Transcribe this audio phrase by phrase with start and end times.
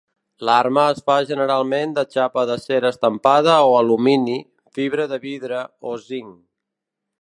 [0.47, 4.41] L'arma es fa generalment de xapa d'acer estampada o alumini,
[4.79, 6.39] fibra de vidre, o zinc.